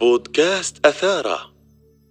[0.00, 1.38] بودكاست أثارة.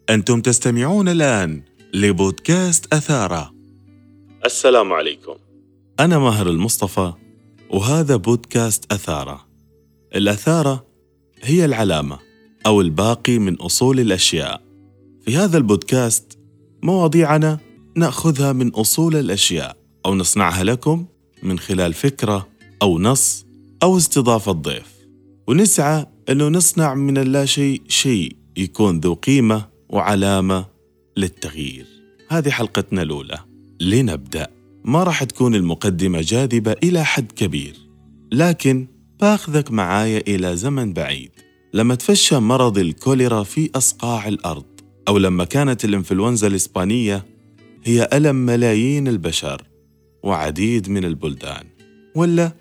[0.09, 1.61] أنتم تستمعون الآن
[1.93, 3.53] لبودكاست أثارة.
[4.45, 5.35] السلام عليكم.
[5.99, 7.13] أنا ماهر المصطفى
[7.69, 9.47] وهذا بودكاست أثارة.
[10.15, 10.85] الأثارة
[11.41, 12.19] هي العلامة
[12.65, 14.61] أو الباقي من أصول الأشياء.
[15.21, 16.39] في هذا البودكاست
[16.83, 17.59] مواضيعنا
[17.95, 21.05] نأخذها من أصول الأشياء أو نصنعها لكم
[21.43, 22.47] من خلال فكرة
[22.81, 23.45] أو نص
[23.83, 24.95] أو استضافة ضيف.
[25.47, 30.65] ونسعى إنه نصنع من اللاشيء شيء يكون ذو قيمة وعلامة
[31.17, 31.85] للتغيير.
[32.29, 33.39] هذه حلقتنا الأولى.
[33.81, 34.47] لنبدأ.
[34.83, 37.75] ما راح تكون المقدمة جاذبة إلى حد كبير.
[38.31, 38.87] لكن
[39.21, 41.31] باخذك معايا إلى زمن بعيد.
[41.73, 44.65] لما تفشى مرض الكوليرا في أصقاع الأرض
[45.07, 47.25] أو لما كانت الإنفلونزا الإسبانية
[47.83, 49.61] هي ألم ملايين البشر
[50.23, 51.63] وعديد من البلدان.
[52.15, 52.51] ولا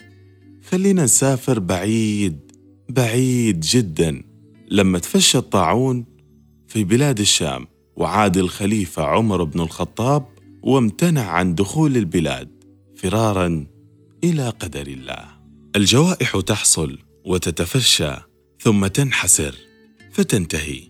[0.70, 2.43] خلينا نسافر بعيد.
[2.88, 4.22] بعيد جدا
[4.70, 6.04] لما تفشى الطاعون
[6.68, 10.26] في بلاد الشام وعاد الخليفة عمر بن الخطاب
[10.62, 12.48] وامتنع عن دخول البلاد
[12.96, 13.66] فرارا
[14.24, 15.24] إلى قدر الله.
[15.76, 18.12] الجوائح تحصل وتتفشى
[18.60, 19.54] ثم تنحسر
[20.12, 20.80] فتنتهي.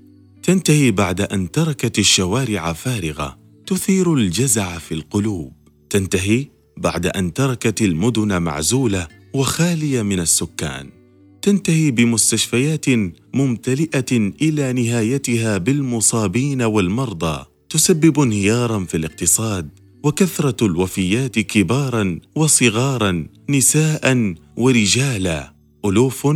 [0.42, 5.52] تنتهي بعد أن تركت الشوارع فارغة تثير الجزع في القلوب.
[5.90, 11.03] تنتهي بعد أن تركت المدن معزولة وخالية من السكان.
[11.44, 12.86] تنتهي بمستشفيات
[13.34, 17.44] ممتلئة إلى نهايتها بالمصابين والمرضى.
[17.68, 19.68] تسبب انهيارا في الاقتصاد
[20.04, 25.54] وكثرة الوفيات كبارا وصغارا نساء ورجالا.
[25.84, 26.26] ألوف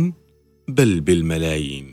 [0.67, 1.91] بل بالملايين.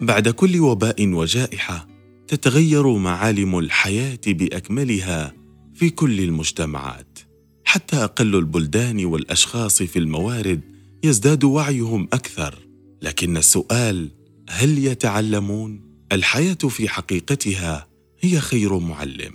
[0.00, 1.88] بعد كل وباء وجائحة
[2.28, 5.34] تتغير معالم الحياة بأكملها
[5.74, 7.18] في كل المجتمعات
[7.64, 10.73] حتى أقل البلدان والأشخاص في الموارد
[11.04, 12.54] يزداد وعيهم أكثر.
[13.02, 14.10] لكن السؤال
[14.48, 15.80] هل يتعلمون؟
[16.12, 17.86] الحياة في حقيقتها
[18.20, 19.32] هي خير معلم.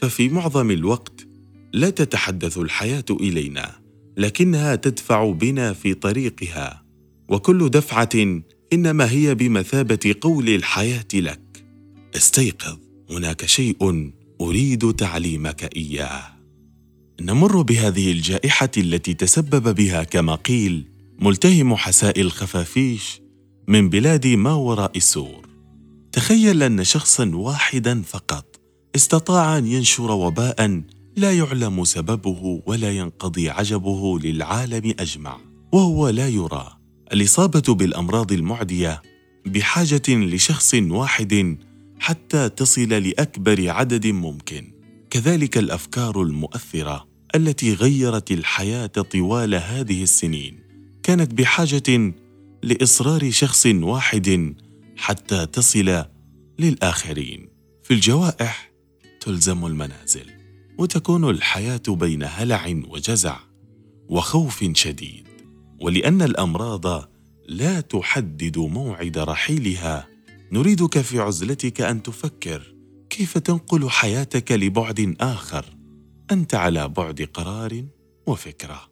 [0.00, 1.26] ففي معظم الوقت
[1.72, 3.72] لا تتحدث الحياة إلينا
[4.16, 6.82] لكنها تدفع بنا في طريقها.
[7.28, 8.42] وكل دفعة
[8.72, 11.64] إنما هي بمثابة قول الحياة لك.
[12.16, 12.78] استيقظ
[13.10, 14.10] هناك شيء
[14.40, 16.22] أريد تعليمك إياه.
[17.20, 23.22] نمر بهذه الجائحة التي تسبب بها كما قيل ملتهم حساء الخفافيش
[23.68, 25.46] من بلاد ما وراء السور.
[26.12, 28.60] تخيل أن شخصا واحدا فقط
[28.96, 30.82] استطاع أن ينشر وباء
[31.16, 35.38] لا يعلم سببه ولا ينقضي عجبه للعالم أجمع
[35.72, 36.78] وهو لا يرى.
[37.12, 39.02] الإصابة بالأمراض المعدية
[39.46, 41.58] بحاجة لشخص واحد
[41.98, 44.72] حتى تصل لأكبر عدد ممكن.
[45.10, 50.61] كذلك الأفكار المؤثرة التي غيرت الحياة طوال هذه السنين.
[51.02, 52.12] كانت بحاجة
[52.62, 54.54] لإصرار شخص واحد
[54.96, 56.04] حتى تصل
[56.58, 57.48] للآخرين.
[57.82, 58.72] في الجوائح
[59.20, 60.30] تلزم المنازل
[60.78, 63.36] وتكون الحياة بين هلع وجزع
[64.08, 65.28] وخوف شديد.
[65.80, 67.08] ولأن الأمراض
[67.48, 70.08] لا تحدد موعد رحيلها
[70.52, 72.74] نريدك في عزلتك أن تفكر
[73.10, 75.64] كيف تنقل حياتك لبعد آخر.
[76.30, 77.84] أنت على بعد قرار
[78.26, 78.91] وفكرة.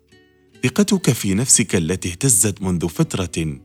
[0.64, 3.60] ثقتك في نفسك التي اهتزت منذ فترة.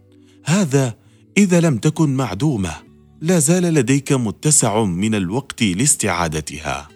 [0.45, 0.95] هذا
[1.37, 2.75] إذا لم تكن معدومة.
[3.21, 6.89] لا زال لديك متسع من الوقت لاستعادتها.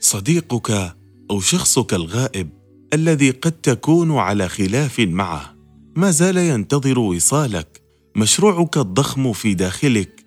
[0.00, 0.96] صديقك
[1.30, 2.48] أو شخصك الغائب
[2.92, 5.54] الذي قد تكون على خلاف معه.
[5.96, 7.80] ما زال ينتظر وصالك.
[8.16, 10.24] مشروعك الضخم في داخلك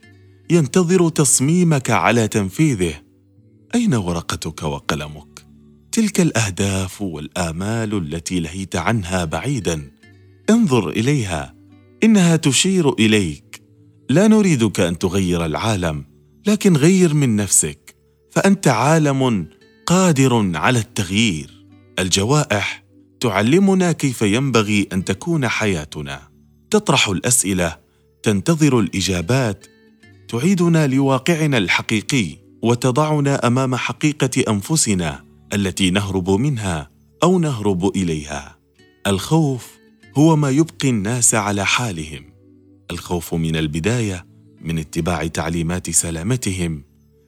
[0.49, 2.93] ينتظر تصميمك على تنفيذه.
[3.75, 5.36] أين ورقتك وقلمك؟
[5.97, 9.91] تلك الأهداف والآمال التي لهيت عنها بعيدا.
[10.49, 11.55] انظر إليها.
[12.03, 13.61] إنها تشير إليك.
[14.09, 16.05] لا نريدك أن تغير العالم
[16.47, 17.95] لكن غير من نفسك.
[18.31, 19.47] فأنت عالم
[19.85, 21.67] قادر على التغيير.
[21.99, 22.83] الجوائح
[23.19, 26.21] تعلمنا كيف ينبغي أن تكون حياتنا.
[26.69, 27.77] تطرح الأسئلة
[28.23, 29.65] تنتظر الإجابات
[30.27, 35.26] تعيدنا لواقعنا الحقيقي وتضعنا أمام حقيقة أنفسنا.
[35.53, 36.89] التي نهرب منها
[37.23, 38.57] أو نهرب إليها.
[39.07, 39.77] الخوف
[40.17, 42.33] هو ما يبقي الناس على حالهم.
[42.91, 44.25] الخوف من البداية
[44.61, 46.83] من اتباع تعليمات سلامتهم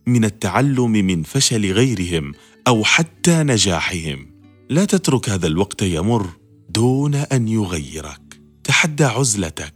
[0.07, 2.33] من التعلم من فشل غيرهم
[2.67, 4.31] أو حتى نجاحهم.
[4.69, 6.29] لا تترك هذا الوقت يمر
[6.69, 8.41] دون أن يغيرك.
[8.63, 9.73] تحدى عزلتك.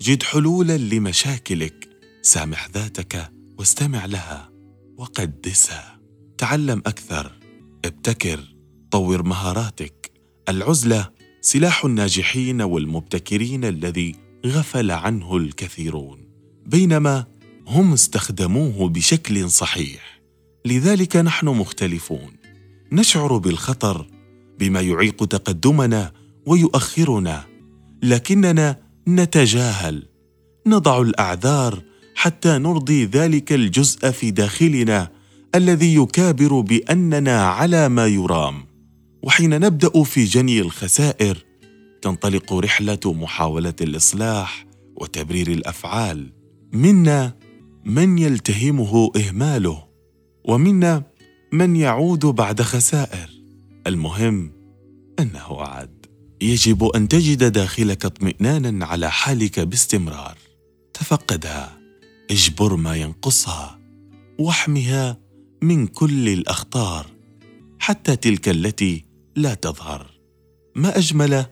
[0.00, 1.88] جد حلولا لمشاكلك.
[2.22, 4.50] سامح ذاتك واستمع لها.
[4.96, 5.98] وقدسها.
[6.38, 7.37] تعلم أكثر.
[7.84, 8.40] ابتكر
[8.90, 10.10] طور مهاراتك.
[10.48, 11.10] العزلة
[11.40, 14.14] سلاح الناجحين والمبتكرين الذي
[14.46, 16.28] غفل عنه الكثيرون.
[16.66, 17.26] بينما
[17.66, 20.20] هم استخدموه بشكل صحيح.
[20.64, 22.36] لذلك نحن مختلفون.
[22.92, 24.06] نشعر بالخطر
[24.58, 26.12] بما يعيق تقدمنا
[26.46, 27.44] ويؤخرنا
[28.02, 30.06] لكننا نتجاهل.
[30.66, 31.82] نضع الأعذار
[32.14, 35.17] حتى نرضي ذلك الجزء في داخلنا
[35.54, 38.64] الذي يكابر بأننا على ما يرام.
[39.22, 41.44] وحين نبدأ في جني الخسائر
[42.02, 44.66] تنطلق رحلة محاولة الإصلاح
[44.96, 46.32] وتبرير الأفعال.
[46.72, 47.36] منا
[47.84, 49.84] من يلتهمه إهماله
[50.44, 51.02] ومنا
[51.52, 53.30] من يعود بعد خسائر.
[53.86, 54.52] المهم
[55.20, 56.06] أنه عاد.
[56.40, 60.38] يجب أن تجد داخلك اطمئنانا على حالك باستمرار.
[60.94, 61.78] تفقدها
[62.30, 63.78] اجبر ما ينقصها
[64.38, 65.27] واحمها
[65.62, 67.06] من كل الأخطار
[67.78, 69.04] حتى تلك التي
[69.36, 70.10] لا تظهر.
[70.74, 71.46] ما أجمل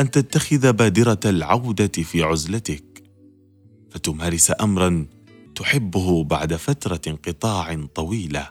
[0.00, 3.02] أن تتخذ بادرة العودة في عزلتك؟
[3.90, 5.06] فتمارس امرا
[5.54, 8.50] تحبه بعد فترة انقطاع طويلة.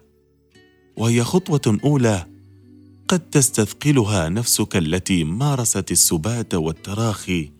[0.97, 2.25] وهي خطوة أولى
[3.07, 7.51] قد تستثقلها نفسك التي مارست السبات والتراخي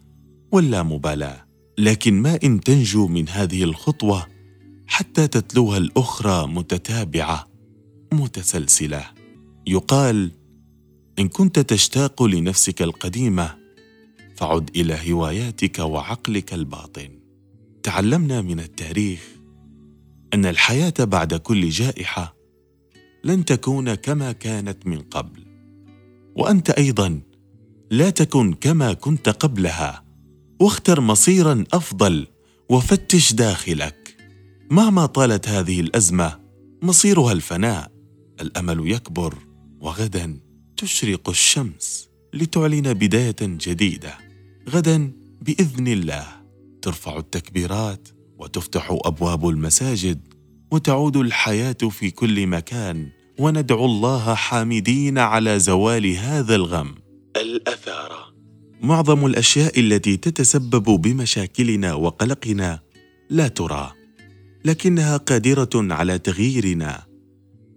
[0.52, 1.46] واللامبالاة.
[1.78, 4.33] لكن ما إن تنجو من هذه الخطوة
[4.88, 7.48] حتى تتلوها الأخرى متتابعة
[8.14, 9.06] متسلسلة.
[9.68, 10.32] يقال
[11.20, 13.56] إن كنت تشتاق لنفسك القديمة
[14.36, 17.10] فعد إلى هواياتك وعقلك الباطن.
[17.84, 19.20] تعلمنا من التاريخ
[20.34, 22.36] أن الحياة بعد كل جائحة
[23.24, 25.46] لن تكون كما كانت من قبل
[26.36, 27.22] وأنت أيضا
[27.92, 30.04] لا تكن كما كنت قبلها
[30.60, 32.28] واختر مصيرا أفضل
[32.70, 34.03] وفتش داخلك.
[34.74, 36.40] مهما طالت هذه الأزمة
[36.82, 37.92] مصيرها الفناء.
[38.42, 39.36] الأمل يكبر
[39.80, 40.40] وغدا
[40.78, 44.18] تشرق الشمس لتعلن بداية جديدة.
[44.70, 45.12] غدا
[45.42, 46.28] بإذن الله.
[46.82, 50.28] ترفع التكبيرات وتفتح أبواب المساجد
[50.72, 53.10] وتعود الحياة في كل مكان.
[53.40, 56.96] وندعو الله حامدين على زوال هذا الغم.
[57.38, 58.34] الأثارة
[58.82, 62.80] معظم الأشياء التي تتسبب بمشاكلنا وقلقنا
[63.30, 64.03] لا ترى.
[64.66, 67.04] لكنها قادرة على تغييرنا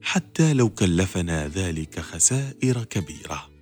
[0.02, 3.55] حتى لو كلفنا ذلك خسائر كبيرة.